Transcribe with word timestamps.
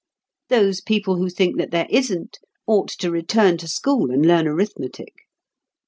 Those 0.49 0.81
persons 0.81 1.05
who 1.19 1.29
think 1.29 1.57
that 1.59 1.69
there 1.69 1.85
isn't, 1.91 2.39
ought 2.65 2.87
to 2.93 3.11
return 3.11 3.57
to 3.59 3.67
school 3.67 4.09
and 4.09 4.25
learn 4.25 4.47
arithmetic. 4.47 5.13